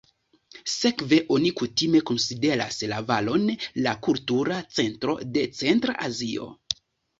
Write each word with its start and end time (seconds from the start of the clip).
Sekve 0.75 1.19
oni 1.35 1.51
kutime 1.59 2.01
konsideras 2.11 2.81
la 2.93 3.03
valon 3.13 3.45
la 3.87 3.95
kultura 4.09 4.59
centro 4.81 5.17
de 5.37 5.47
Centra 5.63 6.01
Azio. 6.11 6.53